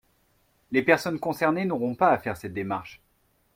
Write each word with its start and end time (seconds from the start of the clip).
Les 0.71 0.81
personnes 0.81 1.19
concernées 1.19 1.63
n’auront 1.65 1.93
pas 1.93 2.09
à 2.09 2.17
faire 2.17 2.35
cette 2.35 2.53
démarche. 2.55 3.03